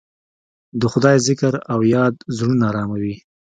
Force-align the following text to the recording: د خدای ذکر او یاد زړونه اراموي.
د 0.79 0.81
خدای 0.91 1.17
ذکر 1.27 1.53
او 1.73 1.79
یاد 1.95 2.13
زړونه 2.37 2.63
اراموي. 2.71 3.15